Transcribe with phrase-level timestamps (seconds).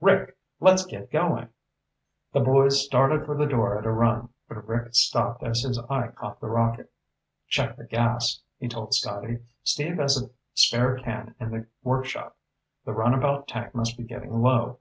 [0.00, 1.48] "Rick, let's get going!"
[2.32, 6.08] The boys started for the door at a run, but Rick stopped as his eye
[6.08, 6.90] caught the rocket.
[7.46, 9.44] "Check the gas," he told Scotty.
[9.62, 12.36] "Steve has a spare can in the workshop.
[12.84, 14.80] The runabout tank must be getting low.